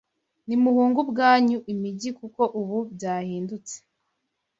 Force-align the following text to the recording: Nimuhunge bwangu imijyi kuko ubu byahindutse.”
Nimuhunge 0.47 1.01
bwangu 1.09 1.57
imijyi 1.73 2.09
kuko 2.19 2.41
ubu 2.59 2.77
byahindutse.” 2.93 3.77